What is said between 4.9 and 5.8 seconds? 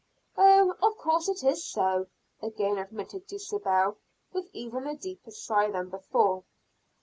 deeper sigh